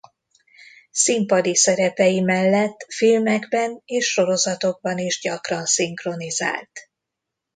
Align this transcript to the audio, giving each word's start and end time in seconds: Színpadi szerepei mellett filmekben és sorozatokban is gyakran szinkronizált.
Színpadi 0.91 1.55
szerepei 1.55 2.21
mellett 2.21 2.85
filmekben 2.89 3.81
és 3.85 4.11
sorozatokban 4.11 4.97
is 4.97 5.19
gyakran 5.19 5.65
szinkronizált. 5.65 6.89